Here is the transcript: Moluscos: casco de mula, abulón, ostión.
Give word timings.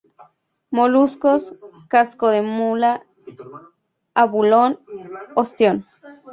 Moluscos: 0.71 1.63
casco 1.87 2.29
de 2.29 2.41
mula, 2.41 3.05
abulón, 4.15 4.79
ostión. 5.35 5.85